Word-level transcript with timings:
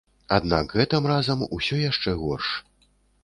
Аднак 0.37 0.71
гэтым 0.77 1.03
разам 1.11 1.45
усё 1.57 1.75
яшчэ 1.91 2.17
горш. 2.25 2.47